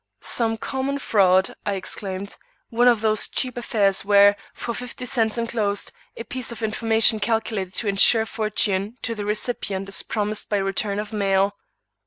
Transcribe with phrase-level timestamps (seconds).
[0.21, 2.37] "Some common fraud," I exclaimed.
[2.71, 7.75] "One of those cheap affairs where, for fifty cents enclosed, a piece of information calculated
[7.75, 11.55] to insure fortune to the recipient is promised by return of mail."